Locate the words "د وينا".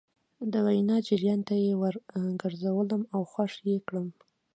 0.51-0.97